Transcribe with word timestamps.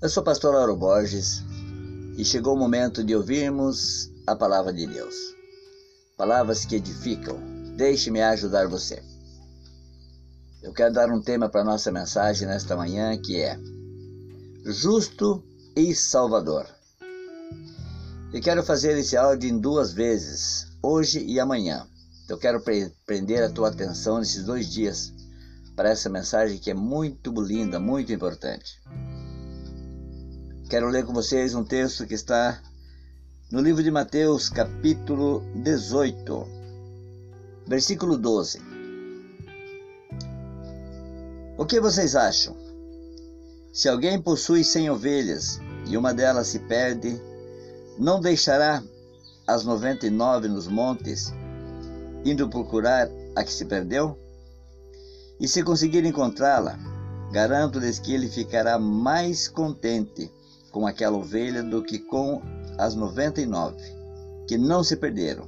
Eu 0.00 0.08
sou 0.08 0.20
o 0.22 0.24
pastor 0.24 0.54
Lauro 0.54 0.76
Borges 0.76 1.42
e 2.16 2.24
chegou 2.24 2.54
o 2.54 2.56
momento 2.56 3.02
de 3.02 3.16
ouvirmos 3.16 4.08
a 4.28 4.36
palavra 4.36 4.72
de 4.72 4.86
Deus. 4.86 5.16
Palavras 6.16 6.64
que 6.64 6.76
edificam. 6.76 7.36
Deixe-me 7.76 8.22
ajudar 8.22 8.68
você. 8.68 9.02
Eu 10.62 10.72
quero 10.72 10.94
dar 10.94 11.10
um 11.10 11.20
tema 11.20 11.48
para 11.48 11.64
nossa 11.64 11.90
mensagem 11.90 12.46
nesta 12.46 12.76
manhã 12.76 13.20
que 13.20 13.40
é 13.40 13.58
Justo 14.66 15.42
e 15.74 15.92
Salvador. 15.96 16.68
E 18.32 18.40
quero 18.40 18.62
fazer 18.62 18.96
esse 18.96 19.16
áudio 19.16 19.50
em 19.50 19.58
duas 19.58 19.92
vezes, 19.92 20.68
hoje 20.80 21.24
e 21.24 21.40
amanhã. 21.40 21.88
Eu 22.28 22.38
quero 22.38 22.62
prender 23.04 23.42
a 23.42 23.50
tua 23.50 23.66
atenção 23.66 24.20
nesses 24.20 24.44
dois 24.44 24.70
dias 24.70 25.12
para 25.74 25.90
essa 25.90 26.08
mensagem 26.08 26.58
que 26.58 26.70
é 26.70 26.74
muito 26.74 27.32
linda, 27.42 27.80
muito 27.80 28.12
importante. 28.12 28.80
Quero 30.68 30.90
ler 30.90 31.06
com 31.06 31.14
vocês 31.14 31.54
um 31.54 31.64
texto 31.64 32.06
que 32.06 32.12
está 32.12 32.60
no 33.50 33.58
livro 33.62 33.82
de 33.82 33.90
Mateus, 33.90 34.50
capítulo 34.50 35.40
18, 35.54 36.46
versículo 37.66 38.18
12. 38.18 38.60
O 41.56 41.64
que 41.64 41.80
vocês 41.80 42.14
acham? 42.14 42.54
Se 43.72 43.88
alguém 43.88 44.20
possui 44.20 44.62
cem 44.62 44.90
ovelhas 44.90 45.58
e 45.86 45.96
uma 45.96 46.12
delas 46.12 46.48
se 46.48 46.58
perde, 46.58 47.18
não 47.98 48.20
deixará 48.20 48.82
as 49.46 49.64
noventa 49.64 50.06
e 50.06 50.10
nove 50.10 50.48
nos 50.48 50.68
montes, 50.68 51.32
indo 52.26 52.46
procurar 52.46 53.08
a 53.34 53.42
que 53.42 53.54
se 53.54 53.64
perdeu? 53.64 54.18
E 55.40 55.48
se 55.48 55.62
conseguir 55.62 56.04
encontrá-la, 56.04 56.78
garanto-lhes 57.32 57.98
que 57.98 58.12
ele 58.12 58.28
ficará 58.28 58.78
mais 58.78 59.48
contente 59.48 60.30
com 60.70 60.86
aquela 60.86 61.16
ovelha 61.16 61.62
do 61.62 61.82
que 61.82 61.98
com 61.98 62.42
as 62.76 62.94
noventa 62.94 63.40
e 63.40 63.46
nove, 63.46 63.82
que 64.46 64.56
não 64.56 64.84
se 64.84 64.96
perderam. 64.96 65.46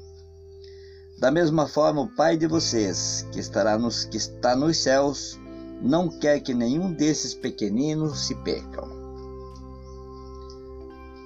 Da 1.18 1.30
mesma 1.30 1.68
forma, 1.68 2.00
o 2.00 2.08
Pai 2.08 2.36
de 2.36 2.46
vocês, 2.46 3.26
que, 3.30 3.38
estará 3.38 3.78
nos, 3.78 4.04
que 4.06 4.16
está 4.16 4.56
nos 4.56 4.78
céus, 4.78 5.38
não 5.82 6.08
quer 6.08 6.40
que 6.40 6.54
nenhum 6.54 6.92
desses 6.92 7.34
pequeninos 7.34 8.26
se 8.26 8.34
percam. 8.36 8.88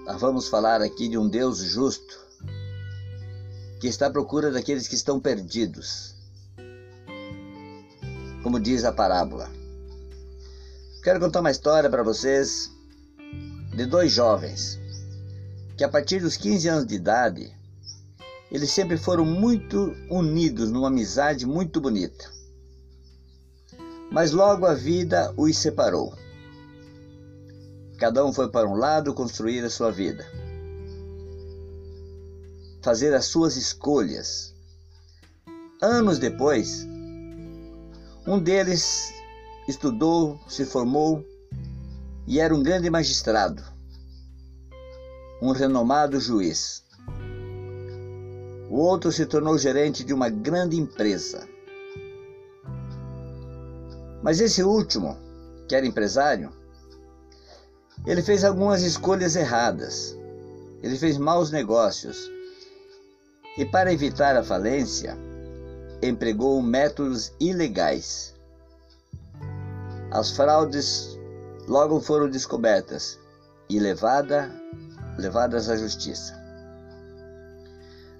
Nós 0.04 0.20
vamos 0.20 0.48
falar 0.48 0.82
aqui 0.82 1.08
de 1.08 1.16
um 1.16 1.28
Deus 1.28 1.58
justo, 1.58 2.18
que 3.80 3.86
está 3.86 4.08
à 4.08 4.10
procura 4.10 4.50
daqueles 4.50 4.88
que 4.88 4.96
estão 4.96 5.20
perdidos. 5.20 6.14
Como 8.42 8.60
diz 8.60 8.84
a 8.84 8.92
parábola. 8.92 9.48
Quero 11.02 11.20
contar 11.20 11.40
uma 11.40 11.50
história 11.50 11.88
para 11.88 12.02
vocês 12.02 12.73
de 13.74 13.86
dois 13.86 14.12
jovens 14.12 14.78
que 15.76 15.82
a 15.82 15.88
partir 15.88 16.20
dos 16.20 16.36
15 16.36 16.68
anos 16.68 16.86
de 16.86 16.94
idade 16.94 17.52
eles 18.50 18.70
sempre 18.70 18.96
foram 18.96 19.24
muito 19.24 19.92
unidos 20.08 20.70
numa 20.70 20.86
amizade 20.86 21.44
muito 21.44 21.80
bonita. 21.80 22.30
Mas 24.12 24.30
logo 24.30 24.64
a 24.64 24.74
vida 24.74 25.34
os 25.36 25.56
separou. 25.56 26.14
Cada 27.98 28.24
um 28.24 28.32
foi 28.32 28.48
para 28.48 28.68
um 28.68 28.76
lado 28.76 29.12
construir 29.12 29.64
a 29.64 29.70
sua 29.70 29.90
vida, 29.90 30.24
fazer 32.80 33.12
as 33.12 33.24
suas 33.24 33.56
escolhas. 33.56 34.54
Anos 35.82 36.20
depois, 36.20 36.86
um 38.24 38.38
deles 38.38 39.12
estudou, 39.66 40.38
se 40.48 40.64
formou 40.64 41.24
e 42.26 42.40
era 42.40 42.54
um 42.54 42.62
grande 42.62 42.88
magistrado, 42.88 43.62
um 45.42 45.52
renomado 45.52 46.20
juiz. 46.20 46.82
O 48.70 48.76
outro 48.76 49.12
se 49.12 49.26
tornou 49.26 49.58
gerente 49.58 50.02
de 50.02 50.12
uma 50.12 50.28
grande 50.28 50.76
empresa. 50.76 51.46
Mas 54.22 54.40
esse 54.40 54.62
último, 54.62 55.18
que 55.68 55.76
era 55.76 55.86
empresário, 55.86 56.50
ele 58.06 58.22
fez 58.22 58.42
algumas 58.42 58.82
escolhas 58.82 59.36
erradas. 59.36 60.16
Ele 60.82 60.96
fez 60.96 61.16
maus 61.16 61.50
negócios. 61.50 62.30
E 63.56 63.64
para 63.64 63.92
evitar 63.92 64.36
a 64.36 64.42
falência, 64.42 65.16
empregou 66.02 66.60
métodos 66.60 67.32
ilegais. 67.38 68.34
As 70.10 70.30
fraudes 70.32 71.13
logo 71.66 72.00
foram 72.00 72.28
descobertas 72.28 73.18
e 73.68 73.78
levada, 73.78 74.50
levadas 75.18 75.68
à 75.68 75.76
justiça. 75.76 76.42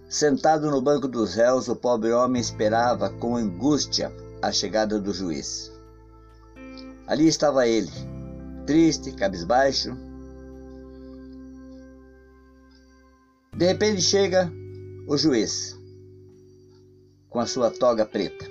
Sentado 0.09 0.71
no 0.71 0.81
banco 0.81 1.09
dos 1.09 1.35
réus, 1.35 1.69
o 1.69 1.77
pobre 1.77 2.13
homem 2.13 2.41
esperava 2.41 3.11
com 3.11 3.37
angústia 3.37 4.13
a 4.41 4.53
chegada 4.53 5.01
do 5.01 5.13
juiz. 5.13 5.73
Ali 7.07 7.27
estava 7.27 7.67
ele, 7.67 7.91
triste, 8.67 9.13
cabisbaixo. 9.13 9.97
De 13.57 13.67
repente 13.67 14.01
chega 14.01 14.51
o 15.07 15.17
juiz, 15.17 15.79
com 17.29 17.41
a 17.41 17.47
sua 17.47 17.71
toga 17.71 18.07
preta. 18.07 18.47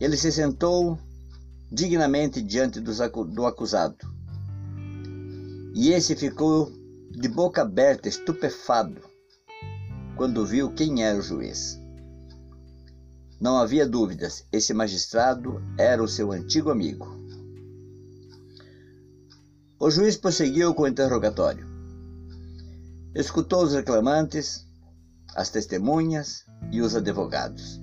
Ele 0.00 0.16
se 0.16 0.32
sentou 0.32 0.98
dignamente 1.74 2.40
diante 2.40 2.80
do 2.80 3.46
acusado. 3.46 3.96
E 5.74 5.90
esse 5.90 6.14
ficou 6.14 6.70
de 7.10 7.28
boca 7.28 7.62
aberta, 7.62 8.08
estupefado, 8.08 9.00
quando 10.16 10.46
viu 10.46 10.72
quem 10.72 11.02
era 11.02 11.18
o 11.18 11.22
juiz. 11.22 11.76
Não 13.40 13.58
havia 13.58 13.88
dúvidas, 13.88 14.46
esse 14.52 14.72
magistrado 14.72 15.60
era 15.76 16.00
o 16.00 16.06
seu 16.06 16.30
antigo 16.30 16.70
amigo. 16.70 17.12
O 19.80 19.90
juiz 19.90 20.16
prosseguiu 20.16 20.72
com 20.74 20.84
o 20.84 20.88
interrogatório. 20.88 21.66
Escutou 23.16 23.64
os 23.64 23.74
reclamantes, 23.74 24.64
as 25.34 25.50
testemunhas 25.50 26.44
e 26.70 26.80
os 26.80 26.94
advogados. 26.94 27.82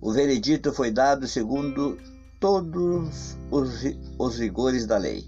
O 0.00 0.10
veredito 0.12 0.72
foi 0.72 0.90
dado 0.90 1.28
segundo 1.28 1.98
todos 2.40 3.36
os, 3.50 3.84
os 4.18 4.38
rigores 4.38 4.86
da 4.86 4.96
lei. 4.96 5.26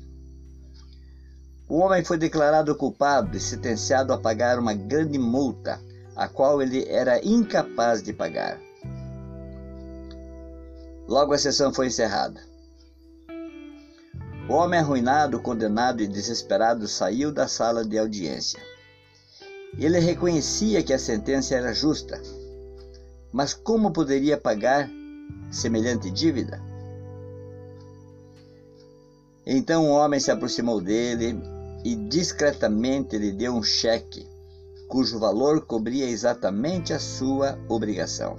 O 1.69 1.79
homem 1.79 2.05
foi 2.05 2.19
declarado 2.19 2.75
culpado 2.75 3.37
e 3.37 3.41
sentenciado 3.41 4.13
a 4.13 4.19
pagar 4.19 4.59
uma 4.59 4.75
grande 4.75 5.19
multa, 5.19 5.81
a 6.17 6.29
qual 6.29 6.61
ele 6.61 6.85
era 6.89 7.25
incapaz 7.25 8.03
de 8.03 8.13
pagar. 8.13 8.61
Logo 11.07 11.33
a 11.33 11.39
sessão 11.39 11.73
foi 11.73 11.87
encerrada. 11.87 12.41
O 14.49 14.55
homem 14.55 14.81
arruinado, 14.81 15.41
condenado 15.41 16.03
e 16.03 16.09
desesperado 16.09 16.89
saiu 16.89 17.33
da 17.33 17.47
sala 17.47 17.85
de 17.85 17.97
audiência. 17.99 18.61
Ele 19.79 20.01
reconhecia 20.01 20.83
que 20.83 20.93
a 20.93 20.99
sentença 20.99 21.55
era 21.55 21.73
justa, 21.73 22.21
mas 23.33 23.55
como 23.55 23.93
poderia 23.93 24.37
pagar 24.37 24.91
semelhante 25.53 26.11
dívida? 26.11 26.70
Então 29.47 29.87
o 29.87 29.93
homem 29.93 30.21
se 30.21 30.31
aproximou 30.31 30.81
dele 30.81 31.41
e 31.85 31.95
discretamente 31.97 33.17
lhe 33.17 33.33
deu 33.33 33.55
um 33.55 33.63
cheque, 33.63 34.29
cujo 34.89 35.19
valor 35.19 35.65
cobria 35.67 36.09
exatamente 36.09 36.93
a 36.93 36.99
sua 36.99 37.59
obrigação. 37.69 38.37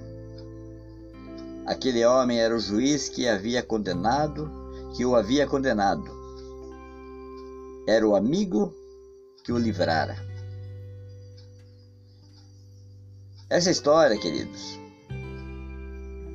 Aquele 1.66 2.04
homem 2.06 2.40
era 2.40 2.56
o 2.56 2.60
juiz 2.60 3.10
que 3.10 3.28
havia 3.28 3.64
condenado, 3.64 4.52
que 4.96 5.06
o 5.06 5.16
havia 5.16 5.48
condenado. 5.48 6.10
Era 7.88 8.08
o 8.08 8.16
amigo 8.16 8.74
que 9.44 9.52
o 9.52 9.58
livrara. 9.58 10.16
Essa 13.50 13.70
história, 13.70 14.18
queridos, 14.18 14.80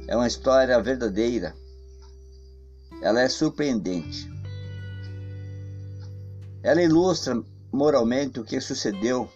é 0.08 0.16
uma 0.16 0.26
história 0.26 0.80
verdadeira. 0.80 1.54
Ela 3.00 3.22
é 3.22 3.28
surpreendente. 3.28 4.35
Ela 6.66 6.82
ilustra 6.82 7.40
moralmente 7.70 8.40
o 8.40 8.44
que 8.44 8.60
sucedeu 8.60 9.30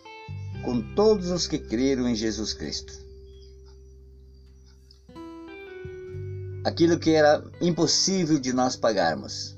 com 0.64 0.82
todos 0.96 1.30
os 1.30 1.46
que 1.46 1.60
creram 1.60 2.08
em 2.08 2.14
Jesus 2.16 2.52
Cristo. 2.52 2.92
Aquilo 6.64 6.98
que 6.98 7.10
era 7.10 7.40
impossível 7.60 8.36
de 8.36 8.52
nós 8.52 8.74
pagarmos, 8.74 9.56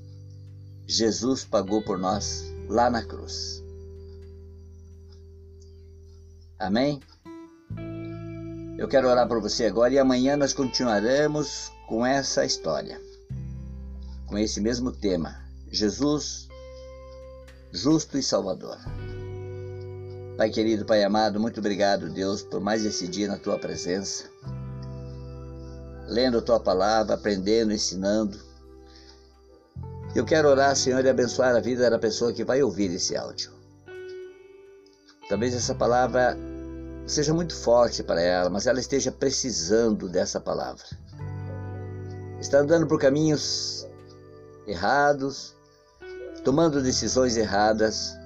Jesus 0.86 1.46
pagou 1.46 1.82
por 1.82 1.98
nós 1.98 2.44
lá 2.68 2.90
na 2.90 3.02
cruz. 3.02 3.64
Amém? 6.58 7.00
Eu 8.76 8.86
quero 8.86 9.08
orar 9.08 9.26
por 9.26 9.40
você 9.40 9.64
agora 9.64 9.94
e 9.94 9.98
amanhã 9.98 10.36
nós 10.36 10.52
continuaremos 10.52 11.72
com 11.88 12.04
essa 12.04 12.44
história, 12.44 13.00
com 14.26 14.36
esse 14.36 14.60
mesmo 14.60 14.92
tema 14.92 15.42
Jesus, 15.70 16.51
justo 17.72 18.18
e 18.18 18.22
salvador. 18.22 18.78
Pai 20.36 20.50
querido, 20.50 20.84
Pai 20.84 21.02
amado, 21.02 21.40
muito 21.40 21.60
obrigado, 21.60 22.10
Deus, 22.10 22.42
por 22.42 22.60
mais 22.60 22.84
esse 22.84 23.08
dia 23.08 23.26
na 23.26 23.38
tua 23.38 23.58
presença. 23.58 24.24
Lendo 26.06 26.38
a 26.38 26.42
tua 26.42 26.60
palavra, 26.60 27.14
aprendendo, 27.14 27.72
ensinando. 27.72 28.38
Eu 30.14 30.24
quero 30.26 30.48
orar, 30.48 30.76
Senhor, 30.76 31.02
e 31.04 31.08
abençoar 31.08 31.56
a 31.56 31.60
vida 31.60 31.88
da 31.88 31.98
pessoa 31.98 32.32
que 32.32 32.44
vai 32.44 32.62
ouvir 32.62 32.90
esse 32.92 33.16
áudio. 33.16 33.50
Talvez 35.28 35.54
essa 35.54 35.74
palavra 35.74 36.36
seja 37.06 37.32
muito 37.32 37.54
forte 37.54 38.02
para 38.02 38.20
ela, 38.20 38.50
mas 38.50 38.66
ela 38.66 38.80
esteja 38.80 39.10
precisando 39.10 40.08
dessa 40.08 40.38
palavra. 40.38 40.84
Está 42.38 42.58
andando 42.58 42.86
por 42.86 43.00
caminhos 43.00 43.86
errados, 44.66 45.56
tomando 46.44 46.82
decisões 46.82 47.36
erradas, 47.36 48.16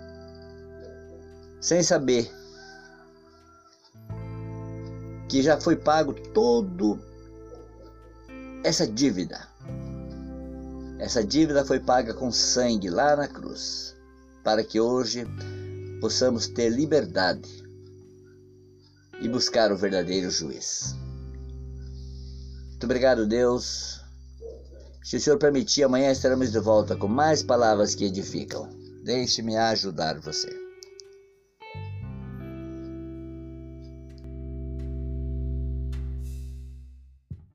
sem 1.60 1.82
saber 1.82 2.30
que 5.28 5.42
já 5.42 5.60
foi 5.60 5.76
pago 5.76 6.14
todo 6.32 6.98
essa 8.64 8.86
dívida. 8.86 9.46
Essa 10.98 11.22
dívida 11.22 11.64
foi 11.64 11.78
paga 11.78 12.14
com 12.14 12.32
sangue 12.32 12.88
lá 12.88 13.14
na 13.16 13.28
cruz, 13.28 13.94
para 14.42 14.64
que 14.64 14.80
hoje 14.80 15.26
possamos 16.00 16.46
ter 16.46 16.70
liberdade 16.70 17.64
e 19.20 19.28
buscar 19.28 19.70
o 19.72 19.76
verdadeiro 19.76 20.30
juiz. 20.30 20.94
Muito 22.70 22.84
obrigado, 22.84 23.26
Deus. 23.26 23.95
Se 25.06 25.18
o 25.18 25.20
Senhor 25.20 25.38
permitir, 25.38 25.84
amanhã 25.84 26.10
estaremos 26.10 26.50
de 26.50 26.58
volta 26.58 26.96
com 26.96 27.06
mais 27.06 27.40
palavras 27.40 27.94
que 27.94 28.06
edificam. 28.06 28.68
Deixe-me 29.04 29.56
ajudar 29.56 30.18
você. 30.18 30.65